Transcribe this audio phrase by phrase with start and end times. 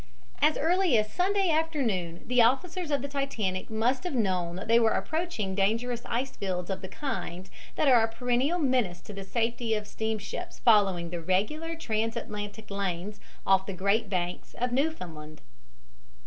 [0.41, 4.79] As early as Sunday afternoon the officers of the Titanic must have known that they
[4.79, 9.23] were approaching dangerous ice fields of the kind that are a perennial menace to the
[9.23, 15.39] safety of steamships following the regular transatlantic lanes off the Great Banks of Newfoundland.